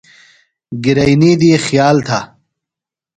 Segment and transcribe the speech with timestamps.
[0.83, 2.19] گِرئینی دی خیال تھہ۔